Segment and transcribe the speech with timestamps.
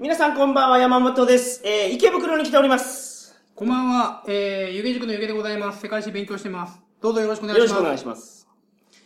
[0.00, 1.60] 皆さんこんばんは、山本です。
[1.64, 3.34] えー、池袋に来ております。
[3.56, 5.80] こんばんは、えー、湯気塾の湯気でございます。
[5.80, 6.80] 世界史勉強してます。
[7.00, 7.82] どうぞよろしくお願よろしいします。
[7.82, 8.46] くお願いします。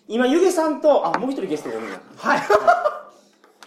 [0.06, 2.00] 今、ゆげさんと、あ、もう一人ゲストがいるんだ。
[2.18, 2.40] はい。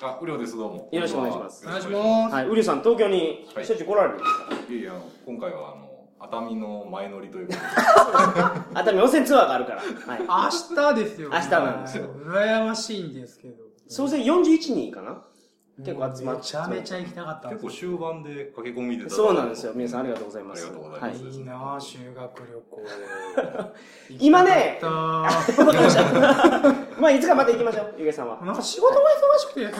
[0.04, 0.90] あ、うりょうです、どうも。
[0.92, 2.36] よろしくお願いしますお願いします。
[2.36, 4.16] はい、うりゅうさん、東京にはいしょっちゅう来られる？
[4.16, 4.74] んですか、す。
[4.74, 7.66] いやいや、あの、今回は、あの、熱海の前乗りということで。
[8.80, 9.82] 熱海温泉ツアーがあるから。
[9.82, 9.90] はい。
[10.22, 13.56] 明日ですよ、明日なんですよはい羨ましいんですけど。
[13.88, 15.24] 総勢41人かな？
[15.78, 16.42] 結構集まって。
[16.42, 19.10] めちゃめちゃ行きたかったん結です構終盤で駆け込みで。
[19.10, 19.74] そうなんですよ。
[19.76, 20.66] 皆さんありがとうございます。
[20.66, 22.84] ありがとうございますはいいいなぁ、修学旅行。
[24.20, 26.72] 今ねました。
[27.00, 28.46] まあ、いつかまた行きましょう、ゆげさんはた。
[28.46, 29.74] なんか仕事が忙しくてね。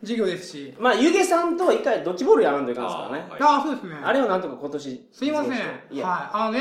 [0.00, 0.74] 授業ですし。
[0.78, 3.26] まあ、ゆげさんと一回ドッジボールやらんといかんですからね。
[3.28, 4.00] あはいああ、そうですね。
[4.02, 5.08] あれをなんとか今年。
[5.12, 5.50] すいません。
[5.50, 5.94] はい。
[5.94, 6.60] いや、あのね、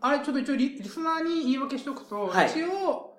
[0.00, 3.14] あれちょっと一応リリスナーに言い訳しておくと、はい一応、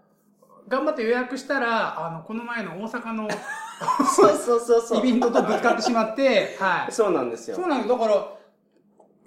[0.67, 3.27] 頑張って予約したら、あの、この前の大阪の
[4.15, 5.07] そうそうそうそう。
[5.07, 6.91] イベントとぶつかってしまって、はい。
[6.91, 7.67] そうなんですよそう。
[7.67, 7.89] なんです。
[7.89, 8.37] だから、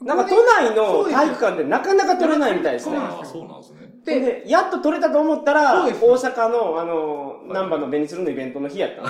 [0.02, 2.96] なんか都内の体育館でなかなか取れないみたいですね。
[2.96, 3.80] あ、そうなんですね。
[4.04, 9.02] でで、やっと取れたと思ったら、大そうです阪の、あの、難波のベニツルのイベントの日やった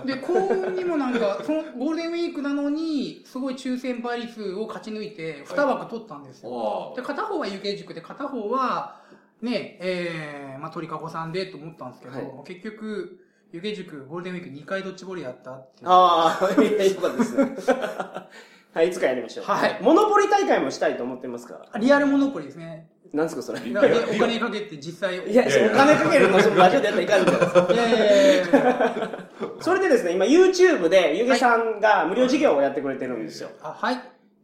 [0.00, 0.02] の。
[0.04, 6.92] で、幸運にもなんか、そのゴールデンウィークなのに、すごい抽選倍率を勝ち抜いて、2枠取ったんですよ。
[6.92, 9.00] あで、片方は有形塾で、片方は、
[9.42, 13.23] ね、えー、まあ、鳥かごさんでと思ったんですけど、はい結局、
[13.54, 15.88] 有形塾ゴールデンウィーク2回ドッジボールやったっていう。
[15.88, 17.54] ああ、いやよかったですね。
[18.74, 19.44] はい、いつかやりましょう。
[19.44, 21.60] はいモノポリ大会もしたいと思ってますか？
[21.72, 21.78] ら。
[21.78, 22.88] リアルモノポリですね。
[23.12, 23.60] なんですか、それ？
[23.60, 25.18] お金かけて実際。
[25.32, 27.72] や、いやお金かけるの、そのラジオでやったらいかんじゃないですか。
[27.72, 29.18] いやいやいやいや
[29.62, 33.50] それでですね、今 YouTube で、ゆげさんが無料授業をやってくれてるんですよ。
[33.62, 34.00] あ、はい。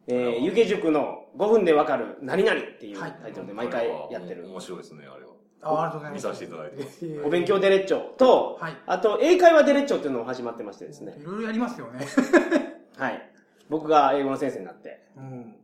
[0.07, 4.47] えー、ゆげ塾の5分でわかる何々っていうはいタイトルで毎回やってる。
[4.47, 5.30] 面白いですね、あれは。
[5.63, 6.27] あありがとうございます。
[6.27, 6.99] 見させていただいてます。
[7.07, 11.17] えお勉強デレッチョと、はいあと英会話デレッチョっていうのも始まってましてですね。
[11.21, 12.07] いろいろやりますよね。
[12.97, 13.31] はい。
[13.69, 15.55] 僕が英語の先生になって、うん。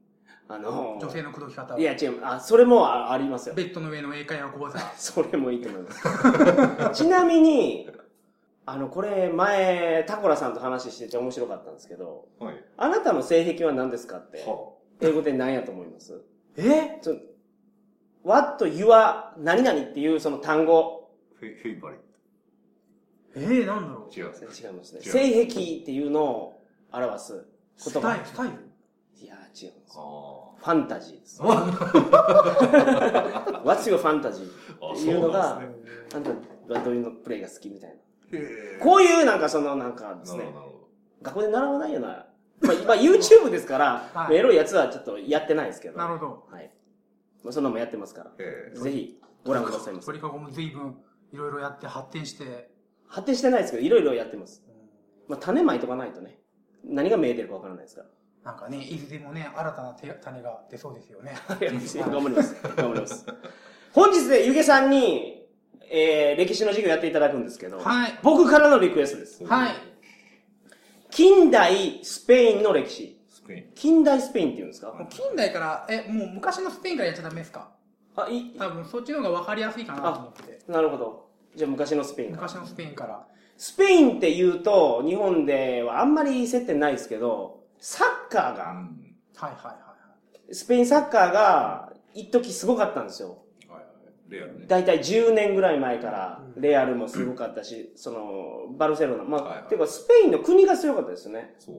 [0.49, 1.77] あのー女性の口説き方。
[1.79, 3.55] いや、違う、あ、それもあありますよ。
[3.57, 4.79] ベッドの上の英会話講座。
[4.97, 6.95] それもいいと思います。
[7.03, 7.91] ちなみに、
[8.65, 12.65] あの、これ前、タコラさんと話してて面白かったんですけど、はい。
[12.77, 16.21] あなたの性癖は何ですかって、は英語で何やと思います？
[16.57, 16.99] え？
[17.03, 17.17] ちょ
[18.27, 22.01] ?what, your, 何々っていうその単語、フェフェイバリッ
[23.37, 24.11] えー、なんだろう。
[24.11, 24.19] ト。
[24.19, 24.27] 違う。
[24.27, 25.01] 違いますね。
[25.03, 28.09] 性癖っていうのを表すス言葉。
[28.11, 28.55] タイルスタイル？
[29.19, 29.97] いや、違うんです。
[29.97, 31.41] ファンタジーです。
[31.43, 31.45] あ。
[33.65, 34.51] What's your fantasy?
[34.81, 35.69] あっていうのがね
[36.15, 37.97] あんたはどういうのプレイが好きみたいな。
[38.83, 40.45] こういうなんかそのなんかですね
[41.23, 42.27] 学校で習わないような、
[42.61, 45.99] まあ、今 YouTube ですから、はいエロいやつはちょっとやってないですけど。
[45.99, 46.47] なるほど。
[46.51, 46.71] はい。
[47.47, 48.33] まあ、そんなのもやってますから。
[48.39, 48.73] え。
[48.75, 50.07] ぜひ、ご覧くださいませ。
[50.07, 50.97] 鳥かごも随分
[51.33, 52.73] いろいろやって発展して、
[53.07, 54.65] 発展してないですけど、いろいろやってます。
[55.29, 56.41] まあ、種まいとかないとね、
[56.85, 58.09] 何が見えてるかわからないですから。
[58.51, 61.37] なんかね、いずれもね、新たな手種が出そうですよね。
[61.49, 62.57] 頑張ります。
[62.77, 63.27] 頑張ります。
[63.93, 65.47] 本日でゆげさんに、
[65.89, 69.45] えー、歴史の授業やっていただくんですけど、はい僕からのリクエストです。
[69.45, 69.75] はい。
[71.11, 73.16] 近代スペインの歴史。
[73.47, 73.65] スペイン。
[73.77, 75.07] 近代スペインっていうんですか？
[75.09, 77.71] 近代から、え、もう昔のスペインからやっちゃダメですか？
[78.17, 80.59] あ、い、多分そっちの方が分かりやすいかなと思って。
[80.69, 81.31] なるほど。
[81.55, 82.43] じゃあ昔のスペインから。
[82.43, 83.27] 昔のスペインから。
[83.57, 89.15] スペインって言うと、日本ではあんまり接点ないですけど、サッカーが、うん。
[89.37, 89.97] はいはいは
[90.53, 93.45] スペインサッカーが、一時すごかったんですよ。
[93.69, 93.85] はいはい。
[94.31, 94.67] レアルね。
[94.67, 99.25] だいたい10年ぐらい前から、レアルもすごかったし、その、バルセロナ。
[99.25, 101.55] まあ、はいはいていうか、スペインの国が強かったですよね。
[101.59, 101.77] そう。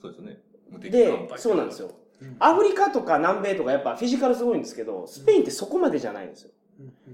[0.00, 0.38] そうですね。
[0.78, 1.88] でそうなんですよ。
[1.88, 6.50] うんアフリカとか南米とかやっぱフィジカルすごいんですけど、スペインってそこまでじゃないんですよ。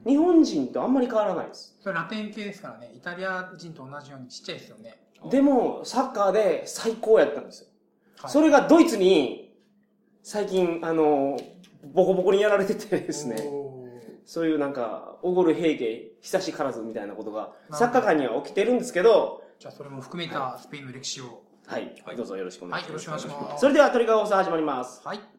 [0.05, 1.77] 日本人とあんまり変わらないです。
[1.81, 2.93] それラテン系ですからね。
[2.93, 4.99] イタリア人と同じようにちっちゃいですよね。
[5.31, 7.69] でも、サッカーで最高やったんですよ。
[7.69, 7.77] はい
[8.29, 9.55] それがドイツに、
[10.23, 11.39] 最近、あの、
[11.93, 13.87] ボコボコにやられててですね、お
[14.25, 21.25] そういうなんか、おごる平家、久しからずみたいなことが、サッカー界には起きてるんですけど、ーじゃあそれも含めたスペインの歴史を。
[21.25, 21.35] はい、
[22.17, 23.09] どうぞよろしくお願いします。
[23.09, 23.61] はい、よろしくお願いします。
[23.61, 25.03] それでは、鳥かご放送始まります。
[25.05, 25.36] はい。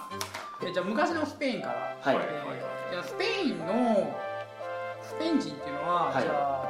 [0.67, 1.75] えじゃあ昔のスペインから。
[1.75, 1.81] は
[2.13, 3.67] いはいえーじゃあスペインの
[5.01, 6.65] スペイン人っていうのは、はいじゃあ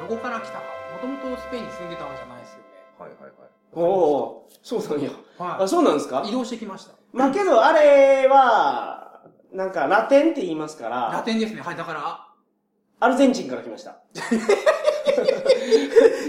[0.00, 0.58] どこから来たか。
[0.92, 2.64] もともとスペインに住んでたわけじゃないですよね。
[2.98, 3.52] はいはいはい。
[3.74, 5.16] おおそうなんやは
[5.60, 6.22] あそうなんですか？
[6.24, 6.28] い。
[6.28, 6.92] 移動してきました。
[7.12, 9.22] まあけどあれは
[9.52, 11.60] なんかラテンって言いますかラらテンですね。
[11.60, 11.76] はい。
[11.76, 12.26] だから、
[13.00, 13.96] アルゼンチンから来ました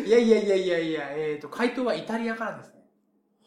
[0.05, 2.73] いやいやいやいやいや、えっ、と、回答はイタリアからですね。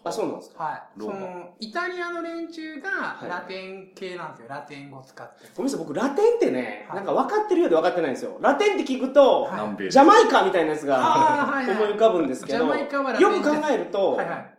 [0.05, 0.63] あそうなんですか？
[0.65, 0.83] はい。
[1.01, 4.47] そローマの、イタリアの連中がはいラテン系なんですよ。
[4.49, 5.45] ラテン語を使って。
[5.57, 14.56] ごめんなさい僕ラテンってね、はいなんか分かってるようで分かってないんですよラテンって聞くと、はいジャマイカみたいなやつが思い浮かぶんですけど、ジャマイカはラテンよく考えると、はいはい。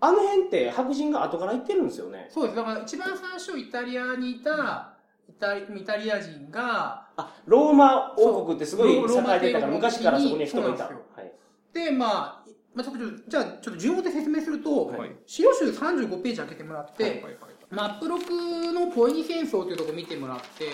[0.00, 2.28] あの辺って白人が後から行ってるんですよね？
[2.30, 2.56] そうです。
[2.56, 4.94] だから一番最初イタリアにいた
[5.28, 9.04] イタリイタリア人が、あ、ローマ王国ってすごい栄
[9.36, 10.88] えてたから、昔からそこに人がいた。
[10.88, 11.32] ですはい。
[11.72, 17.34] で、まあ、まあ、ちょっと、じゃあ、ちょっと順を追って説明すると、はい資料集35ページ開けてもらって、はいはいはい。
[17.70, 18.24] マップロク
[18.72, 20.68] のポエニ戦争というところを見てもらって、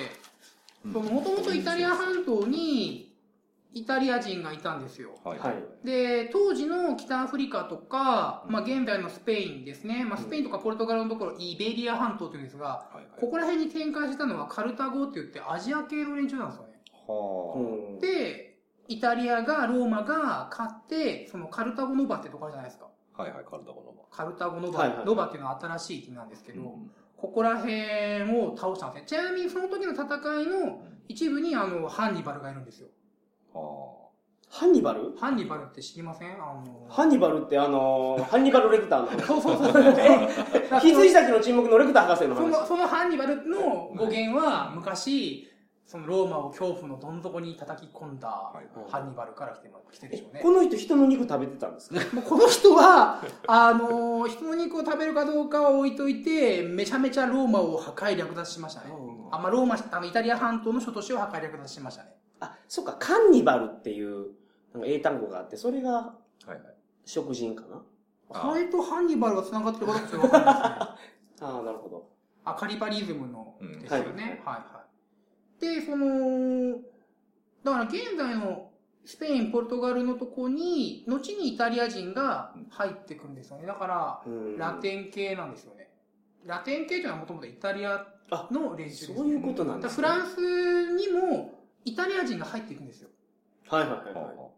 [0.87, 3.14] もともとイタリア半島に
[3.75, 5.11] イタリア人がいたんですよ。
[5.25, 5.55] はいはい
[5.85, 10.05] で、当時の北アフリカとか、まあ現在のスペインですね。
[10.05, 13.07] まあスペインとかポルトガルのところ、イベリア半島というんですが、はいはい。
[13.21, 16.81] ここら辺に展開したのはカルタゴって言ってアジア系の連中なんですよね。
[17.07, 22.89] はうんで、イタリアが、ローマが勝って、そのカルタゴノバってとこあるじゃないですか。
[23.17, 23.23] あ。
[23.23, 29.07] はいはい、カルタゴのカルタゴノバ、はいはいはいノバっていうのは新しい国なんですけど、うんここら辺を倒したんですね。
[29.07, 30.05] ちなみにその時の戦
[30.43, 32.89] いの一部にあの、ハンニバルがいるんですよ。
[33.55, 33.95] は
[34.51, 35.17] ハンニバル？
[35.19, 36.33] ハンニバルって知りません？
[36.35, 39.27] あの、ハンニバルってあのー、 ハンニバルレクターの話。
[39.27, 39.95] そうそうそうそう。
[39.99, 40.29] え
[40.81, 42.67] 羊たちの沈黙のレクター博士のその、話。
[42.69, 45.51] そのハンニバルの語源は、昔、
[45.87, 50.41] そのローマを恐怖のどん底に叩き込んだはいハンニバルから来ても来てるでしょうね。
[50.41, 52.01] この人人の肉食べてたんですか？
[52.17, 58.87] もうこの人は、あのー人の肉を食べるかどうかは置いといて、めちゃめちゃローマを破壊略奪しましたね。
[59.33, 62.11] あ、まあ、ローマ、あの、イタリア半島の諸都市を破壊略奪しましたね。
[62.45, 64.33] あ、そっか、カンニバルっていう
[64.73, 66.11] なんか英単語があって、それがいは
[66.47, 66.59] いはい。
[67.05, 67.83] 食人かな？
[68.31, 70.69] あそれとハンニバルが繋がってるかどうかちょっとわかんないですね。
[71.41, 72.09] ああ、なるほど。
[72.45, 74.43] あ、カリバリズムのうんですよね。
[74.45, 74.85] はい、は
[75.59, 76.79] い、で、その、
[77.63, 78.71] だから現在の
[79.05, 83.67] スペイン、ポルトガルのとこに、後にイタリア人が入ってくるんですよね。
[83.67, 85.91] だから、うんラテン系なんですよね。
[86.45, 88.07] ラテン系というのはもともとイタリア
[88.51, 89.17] の連中です、ね。
[89.17, 89.97] そういうことなんですね。
[89.97, 93.11] フランスにもイタリア人が入っていくんですよ。
[93.69, 94.55] はいはいはい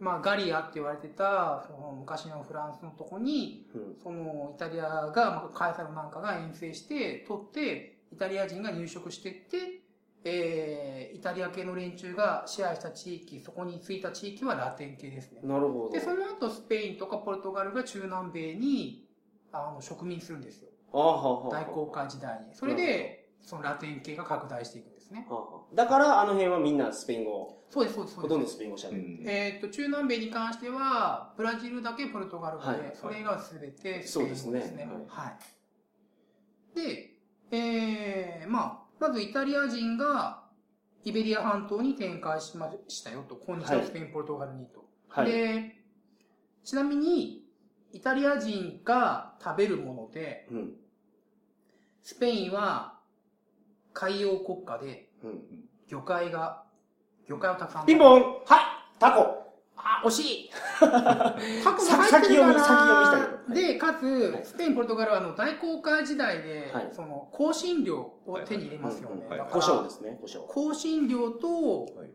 [0.00, 9.80] まあ、ガリアって言われてた、その昔のフランスのとこに、うんそのイタリアが、まあ、カエサルなんかが遠征して、取って、イタリア人が入植していって、
[10.24, 15.40] えー、イタリア系の連中が支配した地域、そこについた地域はラテン系ですね。
[15.42, 15.90] なるほど。
[15.90, 19.08] で、その後スペインとかポルトガルが中南米に、
[19.52, 20.68] あの、植民するんですよ。
[20.92, 21.62] ああ、はあ、はあ。
[21.62, 22.54] 大航海時代に。
[22.54, 25.26] それで、そのラテン系が拡大していくんですね。
[25.74, 28.34] だから、あの辺はみんなスペイン語、そうです、そうです、そほうです。
[28.34, 28.98] とんどスペイン語喋うる。
[28.98, 34.92] んえっと、中南米に関しては、ブラジルだけポルトガル語で、はいそれがすべてスそうペイン語ですすでねね。
[35.08, 35.36] はい。
[36.74, 37.14] で、
[37.50, 40.44] えー、まあ、まずイタリア人が
[41.04, 43.36] イベリア半島に展開しましたよと。
[43.36, 44.84] 今日はスペイン、ポルトガルにと。
[45.08, 45.30] はい。
[45.30, 45.76] で、
[46.64, 47.44] ちなみに、
[47.92, 50.74] イタリア人が食べるもので、うん。
[52.02, 53.00] スペインは
[53.92, 55.40] 海洋国家でうん。
[55.86, 56.64] 魚介が、
[57.28, 57.86] 魚介をたくさん。
[57.86, 58.22] ピンポン。
[58.22, 58.32] はい。
[58.98, 59.48] タコ。
[59.76, 60.50] あ、惜しい。
[60.80, 61.34] タコが入って
[61.64, 62.08] るかな。
[62.08, 63.54] 先読み先読みしたけど。
[63.54, 63.96] で、かはい。
[64.44, 66.88] つ、スペイン、ポルトガルはあの大航海時代で、はい。
[66.92, 69.26] その、香辛料を手に入れますよね。
[69.50, 70.68] 胡椒ですね、胡椒。
[70.70, 72.10] 香辛料とはい。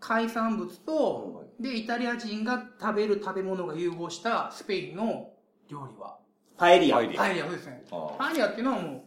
[0.00, 5.30] 海産物と、で、イタリア人が食べる食べ物が融合したスペインの
[5.68, 6.18] 料理は、
[6.56, 6.96] パエリア。
[6.96, 7.18] パエリア。
[7.18, 7.84] パエリアそうですね。
[7.92, 9.02] あパエリアっていうのはもう、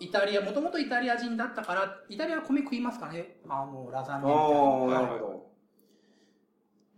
[0.00, 3.36] イタリア、もともとイタリア人だったから、イタリアは米食いますからね？
[3.48, 5.08] あの、ラザニアみたいな。
[5.08, 5.50] なるほど。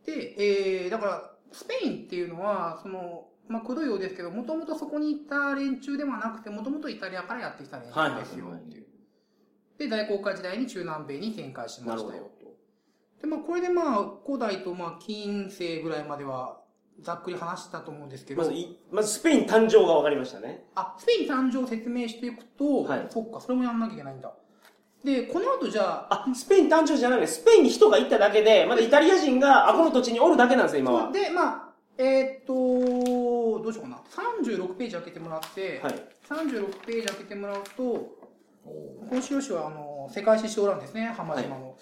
[0.06, 8.86] で、えー、だから、スペインっていうのは、その、まあ、くどいようですけど、もともとそこにいた連中ではなくて、もともとイタリアからやってきた連中ですよはいはいっていう。
[9.78, 12.30] で、大航海時代に中南米に展開しなるほどましたよ。。
[13.22, 16.59] で、まあ、これでまあ、古代とまあ、近世ぐらいまでは、
[17.02, 20.64] ざっくり話したと思うんですけど、まずい、まずスペイン誕生が分かりましたね。
[20.74, 24.32] あ、スペイン誕生を説明していくと、はいそっか、それもやんなきゃいけないんだ。
[25.04, 27.26] で、この後じゃあ、あ、スペイン誕生じゃないね。
[27.26, 31.10] スペインに人が行っただけで、まだイタリア人が、あ、この土地におるだけなんですよ、今は。
[31.10, 34.02] で、まあ、えーっと、どうしようかな。
[34.54, 35.94] 36ページ開けてもらって、はい。
[36.28, 41.76] 36ページ開けてもらうと、おこの資料紙はあの世界史小欄ですね、浜島の。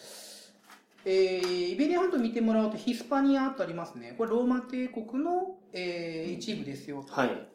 [1.05, 4.15] えーイベリア半島見てもらうとヒスパニアとありますね。
[4.19, 7.05] これローマ帝国の、えー一部ですよ。
[7.09, 7.49] はい。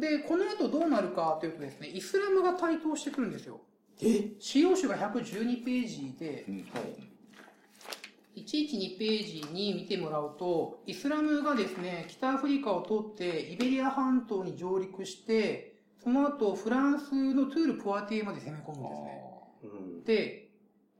[0.00, 3.60] で、この後どうなるかというとですね、イスラムが台頭してくるんですよ。
[4.02, 4.32] え？
[4.38, 8.40] 資料紙が112ページで、うんはい。
[8.40, 19.22] 112ページに見てもらうと、イスラムがですね、北アフリカを通ってイベリア半島に上陸して、その後フランスのトゥール・ポアティエまで攻め込むんですね。
[19.62, 19.66] う
[20.00, 20.04] ん。
[20.04, 20.48] で、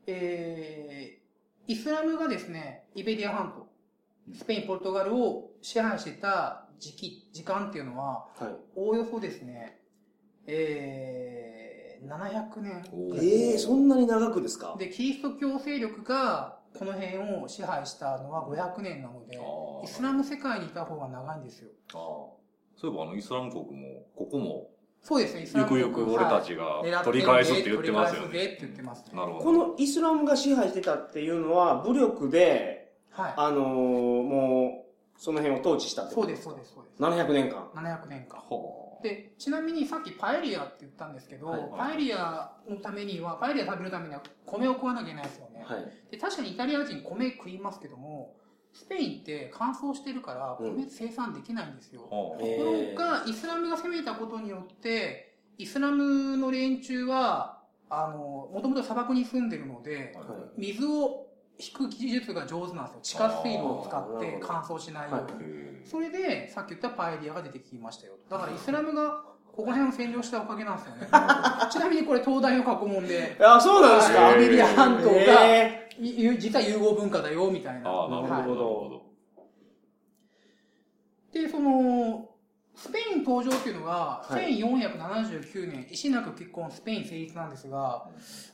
[0.07, 1.16] えー、
[1.67, 3.67] イスラムがですね、イベリア半島、
[4.37, 8.55] スペイン、ポルトガルを支配してた時期、時間っていうのは、はい。
[8.77, 9.81] おおよそですね、
[10.47, 12.85] えー、700年。
[13.21, 14.77] ええそんなに長くですか？
[14.79, 21.71] で、キリスト教勢力がこの辺を支配したのは500年なので、あーイスラム世界にいた方が長いんですよ。
[21.95, 21.99] あー
[22.79, 24.69] そういえばあのイスラム国も、ここも、
[25.07, 28.27] そうですね、イスラゆム国くゆく俺たちはいが取り返すって言ってますよね。
[28.27, 29.45] 取り返すぜって言ってます、なるほど。
[29.45, 33.35] このイスラムが支配してたっていうのは、武力で、はい。
[33.37, 34.85] あのーも
[35.17, 37.01] う、その辺を統治したってことそうです、そうです、そうです。
[37.01, 37.69] 700年間。
[37.73, 38.41] 700年間。
[38.41, 45.65] はで、ちなみにさっきパエリアって言ったんですけど、はいパエリアのためには、パエリア食べるためには米を食わなきゃいけないですよね。
[45.65, 45.93] はい。
[46.11, 48.35] で確かにイタリア人米食いますけども、
[48.77, 52.03] スペインって乾燥してるからうん米生産できないんですよ。
[52.03, 60.27] ところが、イスラムが攻めたことによって、イスラムの連中は、あの、もともと砂漠に住んでるので、はい
[60.59, 61.27] 水を
[61.59, 63.01] 引く技術が上手なんですよ。
[63.03, 65.87] 地下水路を使って乾燥しないように。
[65.87, 68.19] それで、さっき言ったパエリアが出てきましたよ。
[68.29, 69.25] だからイスラムが
[69.57, 71.09] ここら辺を占領したおかげなんですよね。
[71.73, 75.11] ちなみにこれ東大の過去問で、あ、そうなんですかイベリア半島が、
[75.47, 77.91] えいゆ実は融合文化だよ、みたいな。
[77.91, 78.83] ああ、なるほど。
[78.85, 79.01] はない
[81.43, 82.29] で、その、
[82.75, 88.07] スペイン登場っていうのが、はい1479年、石なく結婚、スペイン成立なんですが、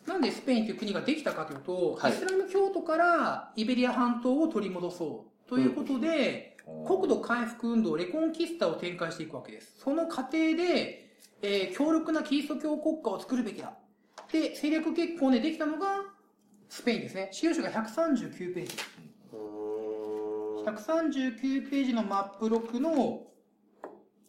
[0.07, 6.52] なんでスペインという国ができたかというと、はいイスラム教徒からイベリア半島を取り戻そうということで、ど。
[6.87, 9.75] 国土回復運動、レコンキスタを展開していくわけです。
[9.81, 11.11] その過程で、
[11.43, 13.73] えー強力なキリスト教国家を作るべきだ。
[14.31, 16.05] で、政略結婚でできたのが、
[16.69, 17.29] スペインですね。
[17.33, 18.77] 資料書が139ページ。
[19.33, 23.25] ーうーん139ページのマップ録の、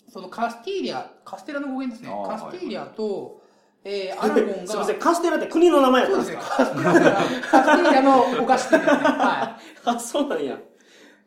[0.09, 3.41] そのカスティーリア、カステラの語源ですねカスティーリアと、
[3.83, 6.37] えーアラゴンが、 すいません、カステラって国の名前やったそうんですね。
[6.37, 8.97] ですかカスティーリアのお菓子店ですね。
[8.97, 10.57] は あ、そうなんや。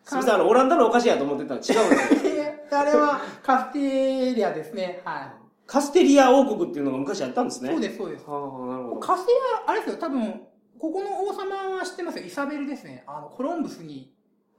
[0.07, 2.45] すいません、あの、オランダのお菓子やと思ってたら違うんですよ。
[2.71, 5.03] あれはカステリアですね。
[5.05, 5.33] はい。
[5.67, 7.71] カステリア王国っていうのが昔あったんですね。
[7.71, 8.25] そうです、そうです。
[8.25, 9.01] はあ、なるほど。
[9.01, 10.43] カステリア、あれですよ、多分、
[10.79, 12.25] ここの王様は知ってますよ。
[12.25, 13.03] イサベルですね。
[13.09, 14.13] あの、コロンブスに、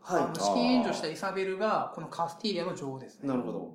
[0.03, 3.21] あはの資金援助したイサベルが、このカステリアの女王ですい。
[3.21, 3.29] ね。
[3.29, 3.71] なるほど。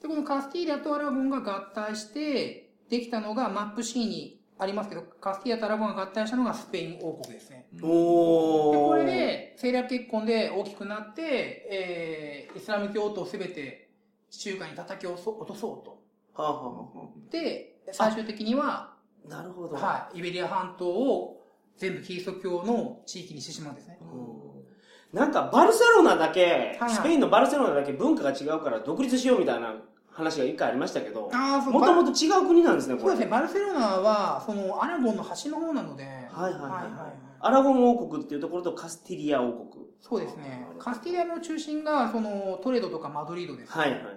[0.00, 7.66] で、このカスティーリアとアラゴンが合体して、できたのがマップ C にありますけど、カスティアとアラゴンが合体したのがスペイン王国ですね。
[7.72, 8.88] で、おー。
[8.88, 11.22] これで、政略結婚で大きくなって、
[11.70, 13.90] えー、イスラム教徒をすべて
[14.30, 16.02] 地中海に叩き落とそうと。
[16.34, 18.94] はあ、はあはで、最終的には、
[19.26, 19.74] あ、なるほど。
[19.74, 21.40] はい、イベリア半島を
[21.76, 23.98] 全部キリスト教の地域にしてしまうんですね。
[25.12, 29.76] なんか、バルセロナだけ、はいスペインのバルセロナだけ文化が違うから独立しようみたいな
[30.14, 33.00] 話が一回ありましたけど、ああ、そうもともと違う国なんですね、これ。
[33.00, 36.60] そうですね、バルセロナは、その、アラゴンの端の方なので、はいはいはいはい。
[36.62, 39.84] はいアラゴン王国っていうところとカスティリア王国。
[40.00, 40.66] そうですね。
[40.78, 44.14] カスティリアの中心が、その、トレドとかマドリードです、はいはいはい。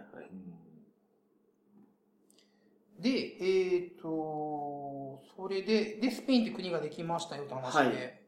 [3.02, 3.10] で、
[3.42, 8.22] えっ、と、それで、で、スペインって国ができましたよって話で、はい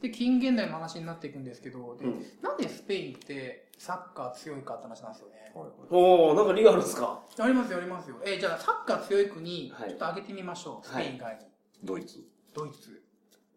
[0.00, 5.52] で、近現代の話になっていくんですけど、で、うんなんでスペインってサッカー強いかって話なんですよね。
[5.90, 7.20] おー、なんか理由あるんですか？
[7.38, 8.16] ありますよ、ありますよ。
[8.24, 10.86] えーじゃあ、サッカー強い国、はいちょっと挙げてみましょう。
[10.86, 11.40] スペイン以外に。
[11.82, 12.18] ドイツ、
[12.54, 13.02] ドイツ。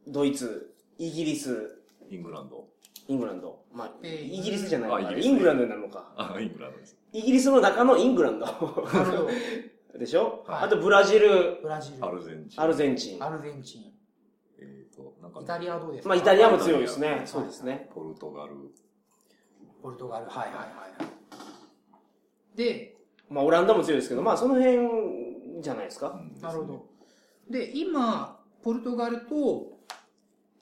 [0.08, 2.68] ドイツ、イギリス、イングランド。
[3.08, 3.64] イングランド。
[3.74, 6.12] まあ、えーイギリスじゃないイングランドになるのか。
[6.16, 6.98] あ、イングランドです。
[7.14, 8.46] イギリスの中のイングランド。
[8.46, 8.92] なるほ
[9.26, 9.30] ど。
[10.00, 12.06] でしょ、はいあとブラジル、ブラジル。
[12.06, 12.62] アルゼンチン。
[12.62, 13.24] アルゼンチン。
[13.24, 13.94] アルゼンチン。
[15.40, 16.10] イタリアはどうですか？
[16.10, 17.12] まあイタリアも強いですね。
[17.12, 17.90] はいそうですね。
[17.94, 18.54] ポルトガル。
[19.82, 20.26] ポルトガル。
[20.26, 20.64] はいはいは
[22.54, 22.58] い。
[22.58, 22.98] で、
[23.30, 26.10] まあオランダも強いですけど、まあその辺じゃないですか？
[26.10, 26.86] うんなるほど。。
[27.50, 29.80] で、今、ポルトガルと、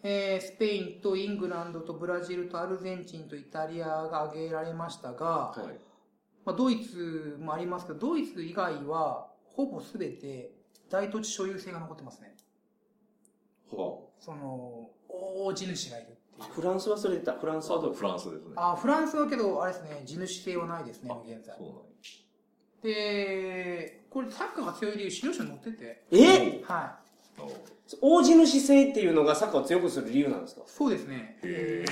[0.03, 5.79] えースペインとイングランドとブラジルとアルゼンチンとイタリアが挙げられましたが、はい。
[6.45, 10.53] まあ、ドイツもありますけど、ドイツ以外は、ほぼすべて
[10.89, 12.37] 大土地所有制が残ってますね。
[13.71, 16.53] はその、大地主がいるっていう。
[16.53, 17.33] フランスはそれでた。
[17.33, 18.53] フランあ、スはフランスですね。
[18.55, 21.55] あ、フランスはけど、あれですね、地主制はないですね、あ現在。
[21.57, 21.81] そうなんや
[22.81, 26.03] で、これサッカーが強い理由、資料書に載ってて。
[26.11, 26.61] え？
[26.63, 26.99] は
[28.01, 30.61] 大地主制っていうのがサッカーを強くする理由なんですか？
[30.61, 30.63] い。
[30.67, 31.39] そうですね。
[31.43, 31.83] え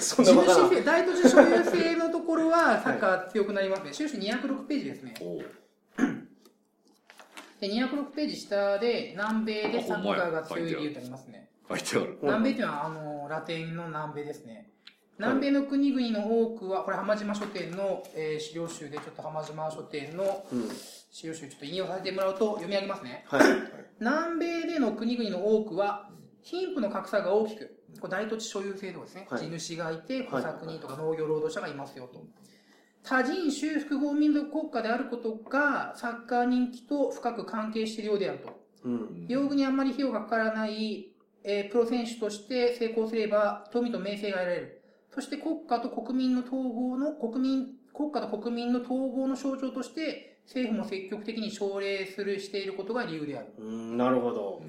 [0.00, 3.92] そー、 んな大都市所有制のところはサッカー強くなりますね。
[3.92, 5.14] 資料書206ページですね。
[5.20, 5.44] おう
[7.60, 11.48] で、206ページ下で、南米でサッカーが強い理由ってありますね。
[11.68, 12.18] 書いてある。
[12.22, 14.70] 南米っていうのは、あの、ラテンの南米ですね。
[15.18, 20.68] 南米の国々の多くは、これ浜島書店の、えー資料集で、ちょっと浜島書店のうん。
[21.10, 23.24] 資料集ちょっと引用させてもらうと読み上げますね。
[23.28, 23.42] はい。
[24.00, 26.10] 南米での国々の多くは、
[26.42, 29.26] 貧富の格差が大きく、これ大土地所有制度ですね。
[29.30, 32.22] はい地主がいて、はい小作人とか農業労働者がいますよと。
[33.08, 38.60] 多人種複合民族国家であることが、サッカー人気と深く関係しているようであると。
[38.84, 39.26] うん。
[39.28, 41.12] 用具にあんまり費用がかからない、
[41.44, 44.82] えープロ選手として成功すれば富と名声が得られる。
[45.14, 53.54] そして国家と国民の統合の、国民、国家と国民の統合の象徴として、政府も積極的に奨励する、していることが理由である。
[53.56, 54.62] うん、なるほど。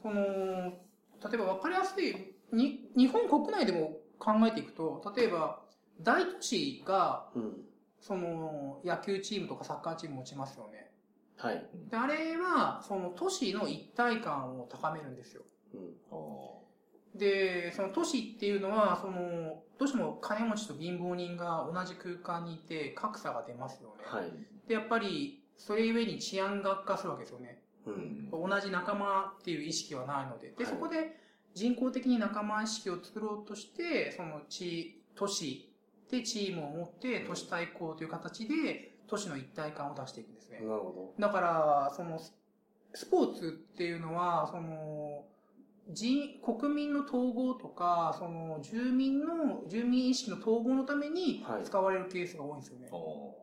[0.00, 5.60] その、例えば分かりやすい、に、日本国内でも考えていくと、例えば、
[6.02, 7.69] 大都市が、うん。
[8.00, 10.90] その、野球チームとかサッカーチーム持ちますよね。
[11.36, 11.66] はい。
[11.90, 15.42] であれは、その都市の一体感を高めるんですよ。
[15.74, 17.18] うん。
[17.18, 24.04] で、その都市っていうのは、その、どうしても金持ちと貧乏人が同じ空間にいて格差が出ますよね。
[24.04, 24.30] はい。
[24.68, 27.62] で、やっぱり、それゆえに治安が悪化するわけですよね。
[27.86, 28.30] うん。
[28.30, 30.50] 同じ仲間っていう意識はないので。
[30.50, 31.16] で、はいそこで
[31.52, 35.69] 人工的に仲間意識を作ろうとして、その地、都市
[36.10, 40.58] でチームを持って都市対抗という形で都市の一体感を出していくんですね。
[40.60, 42.20] なるほだから、その、
[42.94, 45.24] スポーツっていうのは、その、
[45.88, 52.88] 人、国民の統合とか、その、住民の、住民意識の統合のためにはい使われるケースが多いんですよね。
[52.92, 53.40] あー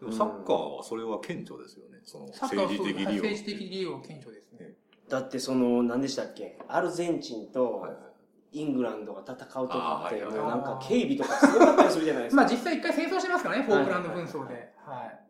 [0.00, 1.98] でもサッカーはそれは顕著ですよね。
[2.04, 3.22] そのサッカーは政そう治的利用。
[3.22, 4.74] 政治的利用が顕著ですね。
[5.08, 5.20] ど。
[5.20, 6.58] だってその、何でしたっけ？
[6.68, 8.00] アルゼンチンとはいはい
[8.52, 12.42] イングランドが戦う時って、なんか警備とかすごかったりするじゃないですか。
[12.42, 14.72] まあ実際一回戦争してますからね、フォークランド紛争で。
[14.84, 15.28] はい。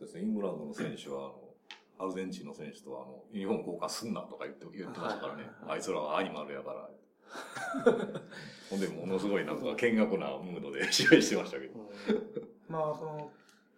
[0.00, 1.54] ですねイングランドの選手は、あの、
[1.98, 5.42] アルゼンチンの選手とあの、ユニフォーム交換すんなとか言って、言ってましたからね。
[5.42, 6.90] はいあいつらはアニマルやから。
[8.70, 11.80] ほんで、ものすごいなんか見学なムードで試合してましたけど。
[11.80, 13.30] うんまあその、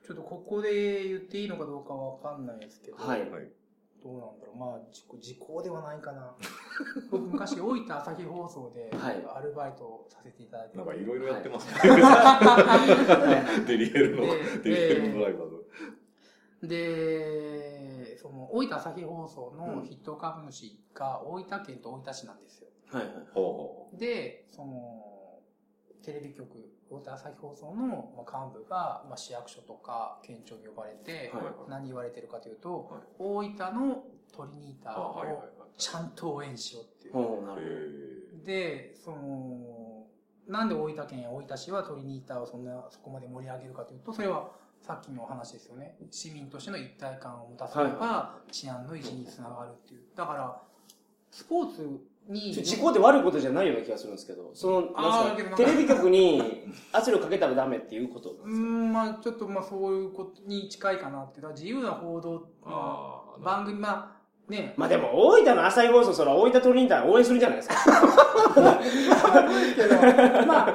[0.06, 3.50] ちょっとここで言っていいのかどうかわかんないですけど、はいはい。
[4.02, 4.58] どうなんだろう。
[4.58, 6.34] まあ、時時効ではないかな。
[7.10, 11.90] 僕 昔、大分朝日放送ではいアルバイトをさせていただいて、なんかいろいろやってますね。
[12.02, 14.28] はデリヘルの、で
[14.64, 15.62] デリヘルのドライバーと。
[16.66, 22.68] で、その、大分朝日放送の筆頭株主が大分県と大分市なんですよ。
[22.86, 23.14] はいはい。
[23.32, 25.11] ほうほで、その、
[26.04, 26.48] テレビ局、
[26.90, 35.62] 大分朝日放送のまあ幹部が、まあ、市役所とか県庁に呼ばれて、はい何言われてるかというと、はい大分のトリニータを。
[35.78, 38.44] ちゃんと応援しようっていう。
[38.44, 40.06] で、その、
[40.46, 45.96] なんで大分県や大分市はトリニータをそんな、そこまで盛り上げるかというと、それはさっきの話ですよね。
[46.10, 50.02] 市民としての一体感を持たせれば、治安の維持につながるっていう。
[50.14, 50.62] だから、
[51.30, 56.42] スポーツに、事故って悪いことじゃないような気がするんですけど、その、あーなんか、テレビ局に
[56.92, 61.48] 圧力かけたらダメっていうことうーん、まあちょっとまあそういうことに近いかなっていう。
[61.52, 67.74] 自由な報道、まああ、番組、まあ、ね、まあでも、大分の朝日放送、それは大分トリニータ応援するじゃないですか。
[70.46, 70.74] まあ、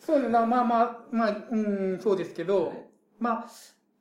[0.00, 1.56] そうね、まあまあまあ、まあ、う
[1.96, 2.72] ん、そうですけど、
[3.18, 3.48] まあ、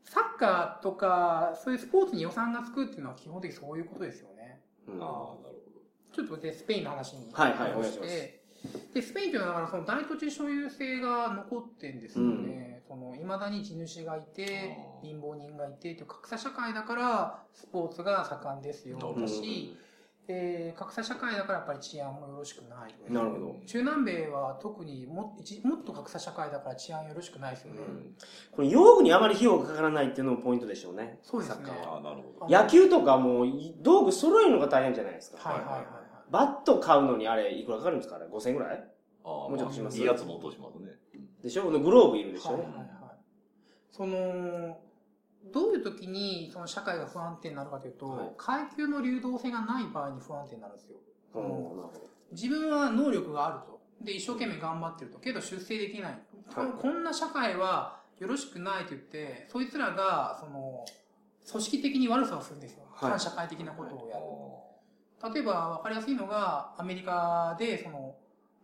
[0.03, 4.61] サッカーとか、そういうスポーツに予算がつくっていうのは基本的にそういうことですよね。
[4.87, 5.64] うんああ、なる
[6.15, 7.29] ちょっとで、スペインの話に。
[7.33, 8.45] はいはいお願いします
[8.93, 12.83] で、スペインというのは、だからその大土地所有制が残ってんですよね。
[12.87, 18.97] その、未だに地主がいて貧乏人がいて、という格差社会だから、スポーツが盛んですよ。
[19.15, 19.77] うんだし、
[20.27, 23.13] えー格差社会だからやっぱり治安もよろしくない。
[23.13, 23.55] なるほど。
[23.67, 27.81] 中南米は特にも一もっと格差社会だから治安よろしくないですよね。
[27.81, 28.15] うん
[28.51, 31.19] これ用具にあまり費用がかからないっていうのもポイントでしょうね。
[31.21, 32.57] そうですねサッカーなるほど。
[32.57, 33.47] あ野球とかもう
[33.81, 35.49] 道具揃えるのが大変じゃないですか。
[35.49, 35.85] はいはいはいはい。
[36.31, 38.15] バット買うのにあれいくらかかるんですか？
[38.15, 38.83] あれ ?5000 円ぐらい？
[39.23, 39.97] ああ、もうちょっとします？
[39.97, 40.91] いいやつも落としますね。
[41.43, 41.71] でしょ？
[41.71, 42.85] でグローブいるでしょ、はいはいはい。
[43.91, 44.77] その、
[45.53, 50.97] どういう時にその社会が不安定になるかというと、はい階級の流動性がない場合に不安定になるんですよ。
[51.35, 51.91] うん、なるほ
[52.31, 53.79] 自分は能力があると。
[54.03, 55.19] で、一生懸命頑張ってると。
[55.19, 56.11] けど出世できない。
[56.11, 60.85] はいこんな社会はよろしくないと言って、そいつらが、その、
[61.49, 62.83] 組織的に悪さをするんですよ。
[62.91, 64.23] はい反社会的なことをやる。
[65.33, 68.15] 例えば分かりやすいのが、アメリカで、その、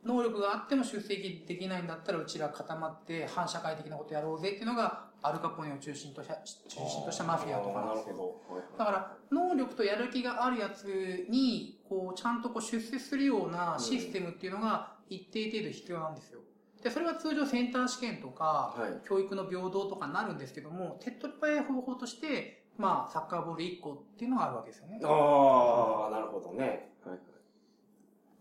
[0.04, 8.16] 能力があっても出席できないんだったら、うちら固まって反社会的なことやろうぜっていうのが、アルカポネを中心とした、中心としたマフィアとかなんですよ。
[8.16, 8.56] ど。
[8.56, 16.40] はいだから、能力とやる気があるやつに、こう、ちゃんとこう出世するようなシステムっていうのが一定程度必要なんですよ。
[16.84, 19.08] で、それは通常センター試験とか、はい。
[19.08, 25.00] 教育の平等とかになるんですけども、手っ取り早い方法として、まあ、サッカーボール1個っていうのがあるわけですよね。
[25.04, 26.92] ああ、なるほどね。
[27.06, 27.20] はい。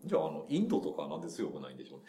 [0.05, 2.05] じゃあ、あの、インドとかなんで強くないんでしょうね。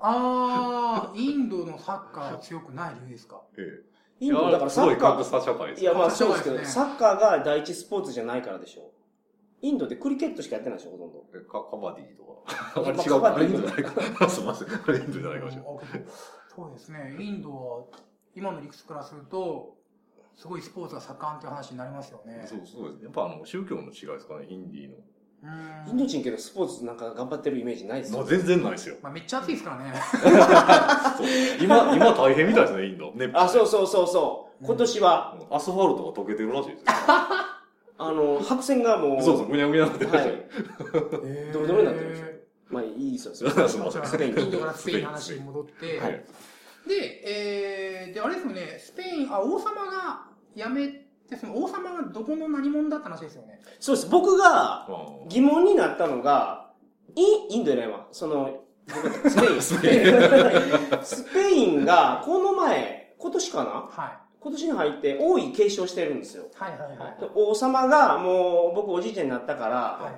[0.00, 3.42] あー、 インドのサッカーが強くない理由ですか？
[3.56, 3.82] え
[4.20, 8.90] インドだからサッカすごい格差社会ですー、いやまあそうですけど、サッカーが第一スポーツじゃないからでしょ。
[9.60, 11.24] インドってクリケットしかやってないでしょ、ほとんど。
[11.34, 12.28] えカカバディとか。
[12.76, 13.00] まああれ違う。
[13.00, 14.28] あカバディれインドじゃないか。
[14.28, 14.68] すみません。
[14.68, 15.72] あれインドじゃないかもしれない。
[15.72, 16.08] うん
[16.58, 17.16] そうですね。
[17.20, 17.84] インドは、
[18.34, 19.76] 今の理屈からすると、
[20.38, 22.46] すごいスポーツが盛んっていう話になりますよね。
[22.46, 23.04] そうそうです。
[23.04, 24.94] やっぱあの、宗教の違いですかね、ヒンディーの。
[25.88, 28.18] インド人けどスポーツなんか頑張ってるイメージないですよ。
[28.20, 28.96] まあ全然ないですよ。
[29.02, 29.94] まあ、めっちゃ暑いですからね。
[31.18, 31.26] そう
[31.60, 33.12] 今、今大変みたいですね、インド。
[33.16, 34.64] 熱波あ、そうそうそうそう。
[34.64, 36.84] 今年は、アスファルトが溶けてるらしいですよ。
[38.00, 40.10] あの、白線がもう、そうそう、ぐにゃぐにゃになってる。
[40.12, 41.52] はい。
[41.52, 42.24] ドロドロになってるでしょ
[42.70, 46.24] まあいいですよ、すいませんスペインインドからスペインの話に戻って、はい
[46.86, 53.60] で、えー、で、あれですよね、スペイン、あ、王様が辞めて、その王様がどこの何者だった話ですよね。
[53.80, 54.08] そうです。
[54.08, 54.88] 僕が
[55.28, 56.70] 疑問になったのが、
[57.14, 58.06] イン、インドじゃないわ。
[58.12, 59.62] その、 スペイン。
[59.62, 60.04] スペ
[61.02, 63.70] スペインが、この前、今年かな？
[63.70, 66.44] は今年に入って王位継承してるんですよ。
[66.44, 66.48] い。
[66.54, 67.30] はいはいはい。
[67.34, 70.12] 王様が、もう、僕おじいちゃんになったから、は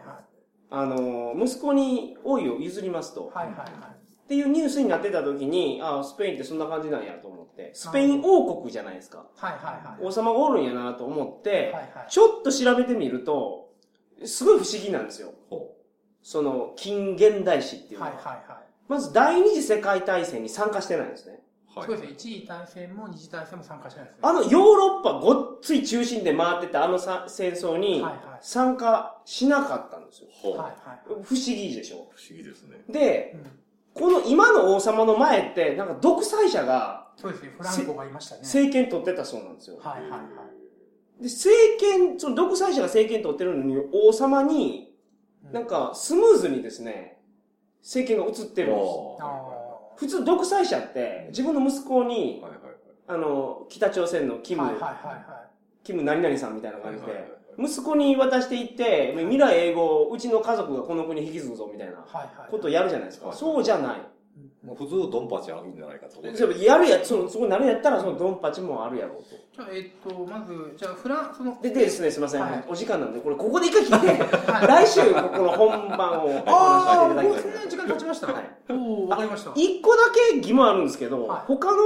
[0.71, 3.33] あの、息子に王位を譲りますと。
[3.35, 3.39] い。
[3.39, 4.00] はいはいはい。
[4.31, 9.27] っていうニュースになってた時に、あスペインってそんな感じなんやと思って、スペイン王国じゃないですか。
[9.35, 10.05] はいはいはい。
[10.07, 12.07] 王様がおるんやなと思って、はいはい。
[12.09, 13.73] ちょっと調べてみると、
[14.25, 15.33] すごい不思議なんですよ。
[15.49, 15.75] ほ
[16.23, 18.13] その、近現代史っていうのは。
[18.13, 18.63] はいはいはい。
[18.87, 21.41] まず第二次世界大戦に参加してないんですね。
[21.75, 22.13] うはいそうですね。
[22.13, 24.21] 一次大戦も二次大戦も参加してないですね。
[24.23, 30.29] あのヨーロッパごっつい中心で回ってたあのさ戦争にはいはい参加しなかったんですよ。
[30.31, 31.01] ほうはいはい。
[31.25, 32.09] 不思議でしょ。
[32.15, 32.79] 不思議ですね。
[32.89, 33.61] で、うん
[33.95, 37.53] この今の王様の前って、なんか独裁者がそうですね。
[37.57, 38.43] フランコがいましたね。
[38.43, 39.79] 政権取ってたそうなんですよ。
[39.79, 41.23] はいはいはい。
[41.23, 44.91] で、政権、その独裁者が政権取ってるのに王様に、うん
[45.53, 47.19] なんかスムーズにですね、
[47.81, 48.91] 政権が移ってるんです。
[49.97, 52.75] 普通独裁者って自分の息子に、はいはいはい。
[53.09, 55.47] あの、北朝鮮のキム、はいはいはいは
[55.83, 61.97] キム何々さんみたいな感じで、息子に渡していって、未来英語、うちの家族がこの国引き継ぐぞみたいない。
[61.97, 62.51] はいはい。
[62.51, 63.29] ことをやるじゃないですか。
[63.29, 64.01] はいそうじゃない。
[64.65, 66.21] もう普通ドンパチあるんじゃないかと。
[66.27, 69.25] やるや、その、そこになるんやったら、そのドンパチもあるやろうと。
[69.55, 78.27] じゃあ、えっと、まず、じゃあ、フラン、その、で、でですね、すみません、はいお時間なんで、これ、ここで一回聞いて、はい来週、ここの本番をお話しさせていたああ、だきたもうそんなに時間経ちました。
[78.29, 79.53] はいおおわかりました。
[79.57, 81.83] 一個だけ疑問あるんですけど、はい他の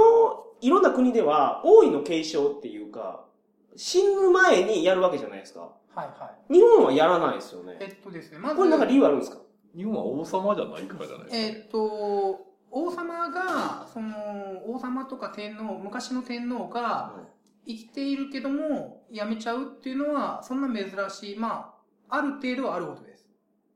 [0.61, 3.24] いろんな国では、王位の継承っていうか、
[3.75, 5.59] 死ぬ前にやるわけじゃないですか。
[5.61, 7.75] はいは日本はやらないですよい。
[7.79, 7.97] えね。
[7.99, 9.37] っとですね、まず、これなんか理由あるんですか？
[9.75, 11.65] 日本は王様じゃないからじゃないですか、えね。
[11.67, 14.13] っと、王様が、その、
[14.67, 17.13] 王様とか天皇、昔の天皇が
[17.67, 21.73] 生きているけども、辞めちゃうっていうのは、そんな珍しい、ま
[22.09, 23.29] あ、ある程度はあることです。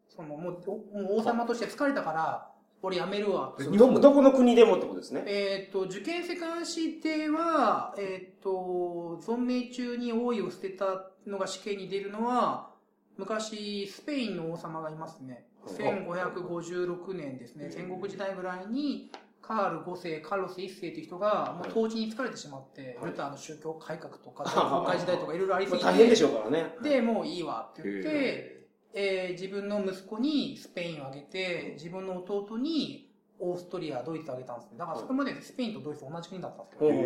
[0.09, 2.48] その、もう、おもう王様として疲れたから、
[2.81, 3.69] 俺辞めるわって。
[3.69, 5.23] 日本もど、どこの国でもってことですね。
[5.25, 12.71] えっ、と、受験世界史では、えっ、と、存命中に王位を捨てたのが死刑に出るのは、
[13.17, 15.45] 昔、スペインの王様がいますね。
[15.65, 17.69] 1556年ですね。
[17.69, 19.11] 戦国時代ぐらいに、
[19.41, 26.75] カール5世、カルロス1世という人が、もう統治に疲れてしまって、はいルターの宗教改革とか、 崩壊時代とかいろいろありすぎて、まあ大変でしょうからね。
[26.81, 28.58] で、もういいわって言って、へ
[28.93, 34.77] えー自分の息子にスペインをあげて、自分の弟にオーストリア、ドイツをあげたんですね。
[34.77, 36.99] だからそこまでスペインとドイツ同じ国だったんですけど、ね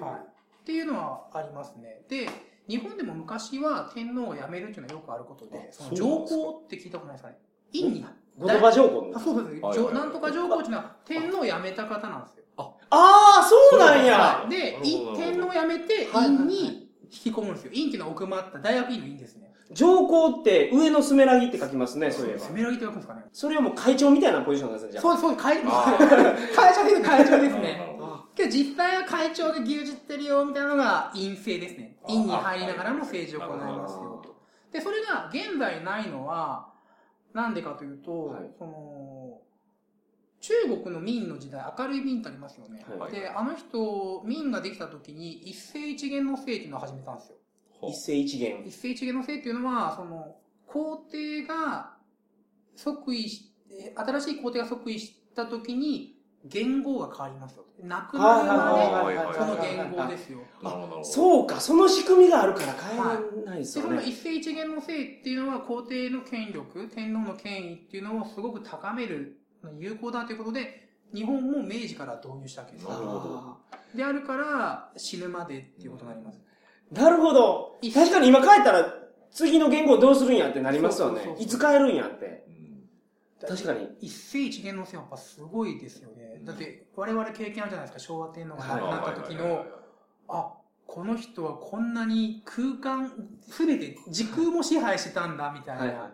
[0.00, 0.36] はい。
[0.62, 2.02] っていうのはありますね。
[2.08, 2.28] で、
[2.68, 7.38] 日本でも昔は天皇を辞めるっていうのはよくあることで、あその上皇って聞いたことないですかね。
[7.72, 8.04] 院に。
[8.38, 9.12] 後鳥羽上皇。
[9.14, 9.44] そうそうそう。
[9.44, 12.44] はいはいはいなんとか上皇っていうのは天皇を辞めた方なんですよ。
[12.90, 14.46] ああ、そうなんや。
[14.48, 17.72] で、天皇を辞めて院に引き込むんですよ。
[17.72, 19.45] 院っていうのは奥まった大学院の院ですね。
[19.72, 22.54] 上皇って上のスメラギって書きますね、そういえば攻。
[22.54, 23.24] められてるわけですかね。
[23.32, 25.02] それはもう会長みたいなポジションなんですね、じゃあ。
[25.02, 27.96] そうそう会長です、会長ですね。
[28.34, 31.96] けど 実際は会長で牛耳ってるよ、みたいなのが陰性ですね。
[32.04, 34.36] あ院に入りながらも政治を行いますよ、と。
[34.70, 36.72] で、それが現在ないのは、
[37.32, 39.40] なんでかというと、はいその、
[40.40, 40.52] 中
[40.82, 42.84] 国の明の時代、明るい明ってありますよね。
[42.98, 47.36] はいで、あの人、明ができた時に一世一元の政っていうのを始めたんですよ。
[47.82, 48.62] 一世一元。
[48.66, 50.36] 一世一元の制っていうのは、その、
[50.66, 51.96] 皇帝が
[52.74, 57.64] 即位しで新しい工程が即位した時に、言語が変わりますよ。
[57.82, 60.38] なくなるまはいはいはいで、その言語ですよ。
[61.02, 64.00] そうか、その仕組みがあるから変えられないですで、よね。
[64.00, 69.40] その一世一元のせいっていうのは皇帝の権力、天皇の権威っていうのをすごく高める、
[69.78, 73.58] 有効だということで、日本も明治から導入したわけですよなるほどあ
[73.94, 76.38] であるから、死ぬまでっていうことになります。
[76.38, 76.55] ー
[76.92, 77.78] なるほど。
[77.94, 78.94] 確かに今帰ったら、
[79.30, 81.36] 次の言語どうするんやってなりますよねそうそう。
[81.36, 82.44] そういつ変えるんやって。
[82.48, 82.56] うん
[83.48, 83.88] 確かに。
[84.00, 86.40] 一世一元のせいはやっぱすごいですよね。
[86.44, 89.66] だって、我々経験あるじゃないですか、昭和天皇が亡くなった時の
[90.28, 90.54] あ、
[90.86, 95.82] この人はこんなに空間、すべて時空も支配してたんだ、みたいな。
[95.82, 96.10] はいはいはい。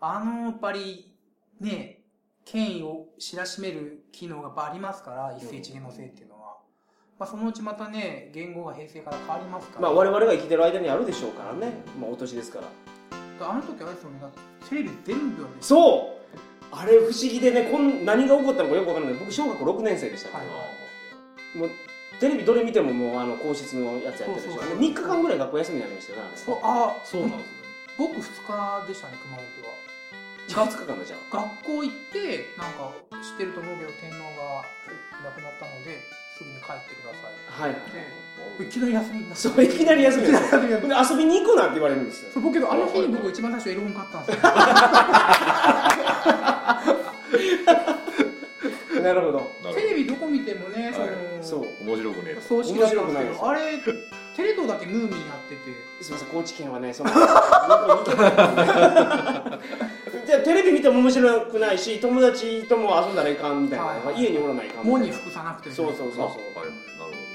[0.00, 1.12] あの、やっぱり、
[1.60, 2.02] ね、
[2.44, 6.35] 権威を知らしめる機能がやっぱありますから、一世一元のせいっていうのは。
[7.18, 9.80] まあ、そのうちまたね、言語が平成から変わりますから。
[9.80, 11.72] まあ我々が生きてる間にあるでしょうからね。
[11.98, 12.68] まあお年ですから。
[13.48, 14.20] あの時あれですよね、
[14.68, 16.36] テレビ全部あるんですそう
[16.72, 19.14] あれ不思議でね、こん何が起こったのかよくわからない。
[19.14, 21.70] 僕小学校6年生でしたけど、はいもう
[22.20, 24.52] テレビどれ見てももうあの皇室のやつやってるでしょ。
[24.52, 26.30] そうそうそう3日間ぐらい学校休みになりましたよね。
[26.34, 27.56] そうあ、そうなんですね。
[27.96, 29.72] 僕2日でしたね、熊本は。
[30.52, 31.36] あれ2日間だじゃあ。
[31.36, 34.64] 学校行って、なんか知ってると思うけど天皇が
[35.28, 36.00] 亡くなったので、
[36.36, 37.34] すぐに帰ってください。
[37.48, 37.76] はい。
[38.58, 39.34] で、いきなり休みにな。
[39.34, 42.30] そう、いきなり休みですいきなり休みで遊びに行くなって言われるんですよ。
[42.34, 44.42] 僕けど、あの日に僕一番最初エロ本買ったんですよ。
[49.02, 49.50] なるほど。
[49.64, 51.06] なテレビどこ見てもね、その、
[51.42, 51.60] そう。
[51.86, 52.40] 面白くねえと。
[52.42, 53.78] 葬式だったんですけ面白くないですど、あれ、
[54.36, 55.62] テレ東だけムーミンやってて、
[56.02, 57.10] すみません、高知県はね、その、
[60.26, 63.84] テレビ見ても面白くないし、友達とも遊んだらいかんみたいな。
[63.84, 65.22] はいまあ家におらないかんみ門にたいな。
[65.24, 65.74] 服さなくても。
[65.74, 66.22] そうそうそうそう。
[66.22, 66.40] あはい、なる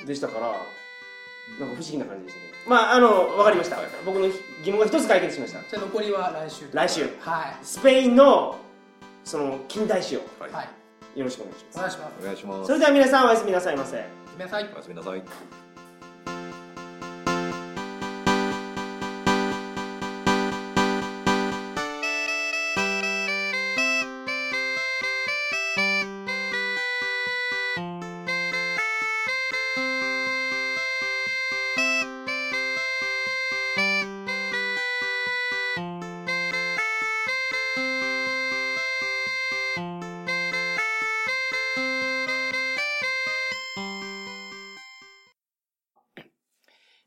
[0.01, 2.51] ほでしたから、なんか不思議な感じでしたね。
[2.67, 3.77] まあ、あの、わかりました。
[4.05, 4.27] 僕の
[4.63, 5.59] 疑問が一つ解決しました。
[5.69, 6.65] じゃあ残りは来週。
[6.71, 8.57] 来週、はスペインの、
[9.23, 10.25] その、近代史をど。
[10.39, 10.53] はいい。。
[10.53, 10.69] はい。
[11.19, 12.13] よろしくお願いしお願いします。
[12.21, 12.67] お願いします。
[12.67, 13.97] それでは皆さんおやすみなさいませ。
[14.31, 14.69] ごめんなさい。
[14.73, 15.60] おやすみなさい。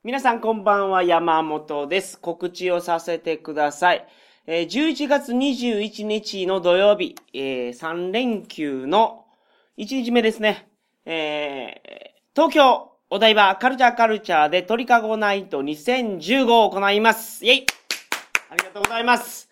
[0.05, 2.21] 皆さんこんばんは、山本です。
[2.21, 4.07] 告知をさせてください。
[4.47, 9.25] えー11月21日の土曜日、え3連休の
[9.79, 10.69] 1日目ですね。
[11.07, 17.43] えー東京、お台場、カルチャーカルチャーで鳥かごナイト2015を行います。
[17.47, 17.67] イェイ
[18.51, 19.49] ありがとうございます。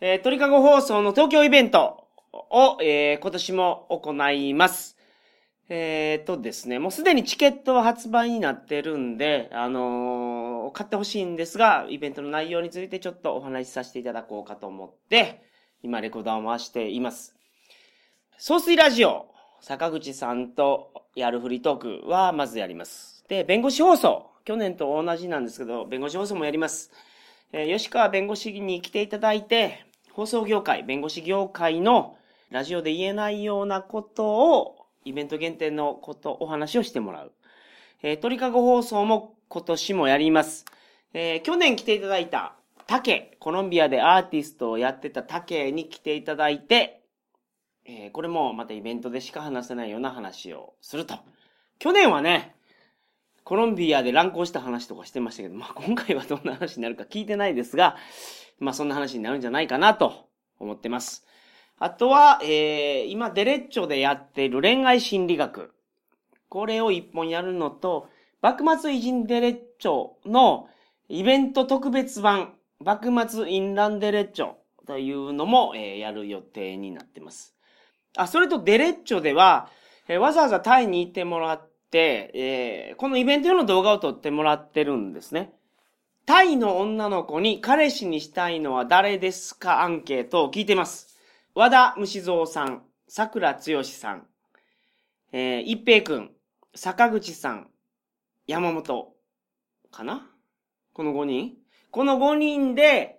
[0.00, 4.96] えー鳥かご放送の東京イベントを、えー今年も行います。
[5.74, 15.42] えー、とですね、もうすでにチケットは発売になってるんで、あのー買ってほしいんですが、イベントの内容についてちょっとお話しさせていただこうかと思って、
[15.82, 17.34] 今レコーダーを回しています。
[18.36, 19.26] 総水ラジオ、
[19.62, 23.24] 坂口さんとやるフリートークはまずやります。
[23.28, 26.90] で、弁護士放送、去年と同じなんですけど、弁護士放送もやります。
[27.52, 32.18] えー吉川弁護士に来ていただいて、放送業界、弁護士業界の
[32.50, 34.26] ラジオで言えないようなこと
[34.58, 37.32] を、イベント限定のこと、お話をしてもらう。
[38.02, 40.64] えー、鳥かご放送も今年もやります。
[41.14, 42.54] えー去年来ていただいた、
[42.86, 47.02] タケ、コロンビアでアーティストをやってたタケに来ていただいて、
[47.84, 51.14] えーこれもまたイベントでしか話せないような話をすると。
[51.78, 52.54] 去年はね、
[53.44, 57.96] コロンビアで乱行した話とかしてましたけど、まあ今回はどんな話になるか聞いてないですが、
[58.58, 61.26] まあそんな話になるんじゃないかなと思ってます。
[61.82, 65.72] あとは、えー、今デレッチョでやっている恋愛心理学。
[66.48, 68.08] これを一本やるのと、
[68.40, 70.68] 幕末偉人デレッチョの
[71.08, 74.52] イベント特別版、幕末インランデレッチョ
[74.86, 77.56] というのも、えーやる予定になってます。
[78.16, 79.68] あ、それとデレッチョでは、
[80.06, 85.52] えーわざわざタイに行ってもらって、えーこのイベント用の動画を撮ってもらってるんですね。
[86.26, 91.11] タイの女の子に彼氏にしたいのは誰ですかアンケートを聞いてます。
[91.54, 94.26] 和田虫蔵さん、桜剛さん、
[95.32, 96.30] えー、一平くん、
[96.74, 97.68] 坂口さん、
[98.46, 99.12] 山本、
[99.90, 100.26] かな？
[100.94, 101.52] この5人？
[101.90, 103.18] この5人で、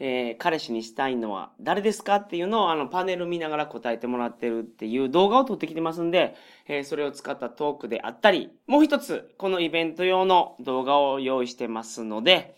[0.00, 6.34] えー彼氏にしたいのは誰ですかっていうのをあのパネル見ながら答えてもらってるっていう動画を撮ってきてますんで、
[6.66, 12.56] えーそれを使ったトークであったり、もう一つ、このイベント用の動画を用意してますので、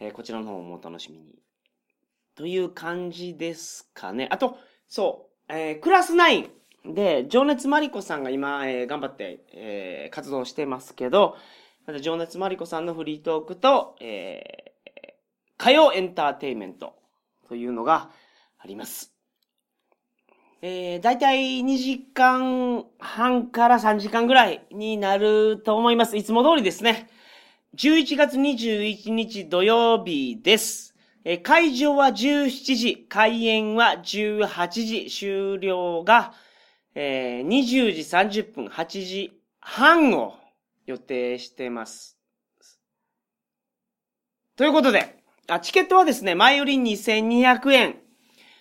[0.00, 1.45] えーこちらの方もお楽しみに。
[2.36, 4.28] という感じですかね。
[4.30, 5.52] あと、そう。
[5.52, 6.50] えークラス9
[6.84, 11.36] で、情熱マリコさんが今、えー頑張って、えー活動してますけど、
[11.86, 14.66] また情熱マリコさんのフリートークと、えー
[15.58, 16.94] 火曜エンターテイメント
[17.48, 18.10] というのが
[18.58, 19.14] あります。
[20.60, 26.16] えー、だいたい2時間半から3時間ぐらいになると思います。
[26.16, 27.08] いつも通りですね。
[27.76, 30.85] 11月21日土曜日です。
[31.28, 36.32] え会場は17時、開演は18時、終了が、
[36.94, 40.36] えー20時30分、8時半を
[40.86, 42.16] 予定してます。
[44.54, 47.96] ということで、あチケットはですね、前より2200円、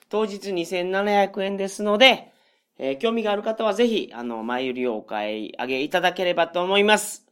[0.09, 2.33] 当日2700円ですので、
[2.79, 7.27] えー興味がある方はぜひ、あの、前売りをお買い上げいただければと思います。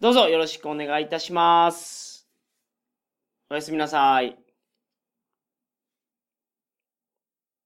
[0.00, 2.26] どうぞよろしくお願いいたします。
[3.50, 4.43] おやすみなさい。